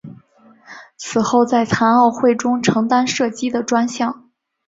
[0.97, 4.31] 此后在残奥会中承担射击的专项。